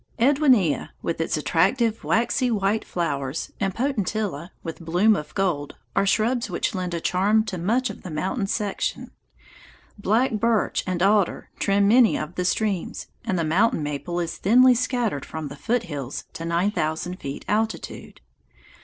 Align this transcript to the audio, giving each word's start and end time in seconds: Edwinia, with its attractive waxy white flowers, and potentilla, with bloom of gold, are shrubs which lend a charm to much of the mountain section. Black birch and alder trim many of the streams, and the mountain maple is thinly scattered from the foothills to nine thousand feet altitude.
Edwinia, 0.17 0.89
with 1.03 1.21
its 1.21 1.37
attractive 1.37 2.03
waxy 2.03 2.49
white 2.49 2.83
flowers, 2.83 3.51
and 3.59 3.75
potentilla, 3.75 4.49
with 4.63 4.83
bloom 4.83 5.15
of 5.15 5.31
gold, 5.35 5.75
are 5.95 6.07
shrubs 6.07 6.49
which 6.49 6.73
lend 6.73 6.95
a 6.95 6.99
charm 6.99 7.43
to 7.43 7.59
much 7.59 7.91
of 7.91 8.01
the 8.01 8.09
mountain 8.09 8.47
section. 8.47 9.11
Black 9.99 10.31
birch 10.31 10.83
and 10.87 11.03
alder 11.03 11.51
trim 11.59 11.87
many 11.87 12.17
of 12.17 12.33
the 12.33 12.45
streams, 12.45 13.09
and 13.23 13.37
the 13.37 13.43
mountain 13.43 13.83
maple 13.83 14.19
is 14.19 14.37
thinly 14.37 14.73
scattered 14.73 15.23
from 15.23 15.49
the 15.49 15.55
foothills 15.55 16.23
to 16.33 16.45
nine 16.45 16.71
thousand 16.71 17.17
feet 17.19 17.45
altitude. 17.47 18.21